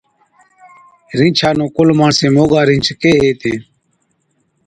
رِينڇا 1.17 1.49
نُون 1.57 1.69
ڪُل 1.75 1.89
ماڻسين 1.99 2.31
موڳا 2.35 2.61
رِينڇ 2.69 2.87
ڪيهي 3.01 3.21
هِتين۔ 3.29 3.59